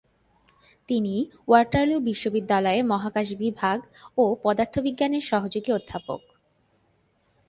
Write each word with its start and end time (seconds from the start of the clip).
তিনি 0.89 1.15
ওয়াটারলু 1.47 1.97
বিশ্ববিদ্যালয়ের 1.99 2.85
মহাকাশ 2.85 3.27
বিভাগ 3.35 3.77
ও 4.17 4.23
পদার্থবিজ্ঞানের 4.43 5.23
সহযোগী 5.23 5.71
অধ্যাপক। 5.71 6.21